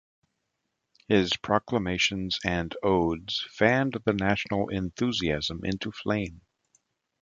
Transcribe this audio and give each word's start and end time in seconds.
His 1.07 1.37
proclamations 1.37 2.39
and 2.43 2.75
odes 2.81 3.45
fanned 3.51 3.99
the 4.03 4.13
national 4.13 4.69
enthusiasm 4.69 5.61
into 5.63 5.91
flame. 5.91 6.41